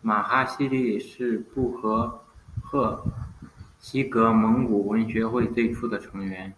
[0.00, 2.20] 玛哈希力是布和
[2.62, 3.04] 贺
[3.80, 6.54] 喜格蒙古文学会最初的成员。